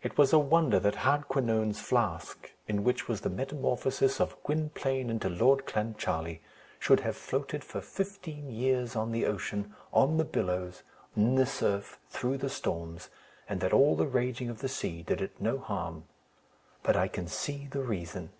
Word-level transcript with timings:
It 0.00 0.16
was 0.16 0.32
a 0.32 0.38
wonder 0.38 0.78
that 0.78 0.98
Hardquanonne's 0.98 1.80
flask, 1.80 2.52
in 2.68 2.84
which 2.84 3.08
was 3.08 3.22
the 3.22 3.28
metamorphosis 3.28 4.20
of 4.20 4.40
Gwynplaine 4.44 5.10
into 5.10 5.28
Lord 5.28 5.66
Clancharlie, 5.66 6.38
should 6.78 7.00
have 7.00 7.16
floated 7.16 7.64
for 7.64 7.80
fifteen 7.80 8.48
years 8.48 8.94
on 8.94 9.10
the 9.10 9.26
ocean, 9.26 9.74
on 9.92 10.18
the 10.18 10.24
billows, 10.24 10.84
in 11.16 11.34
the 11.34 11.46
surf, 11.46 11.98
through 12.08 12.38
the 12.38 12.48
storms, 12.48 13.10
and 13.48 13.60
that 13.60 13.72
all 13.72 13.96
the 13.96 14.06
raging 14.06 14.48
of 14.50 14.60
the 14.60 14.68
sea 14.68 15.02
did 15.02 15.20
it 15.20 15.40
no 15.40 15.58
harm. 15.58 16.04
But 16.84 16.94
I 16.94 17.08
can 17.08 17.26
see 17.26 17.66
the 17.68 17.82
reason. 17.82 18.30